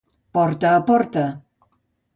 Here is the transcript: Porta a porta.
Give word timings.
Porta 0.37 0.71
a 0.79 0.81
porta. 0.89 1.25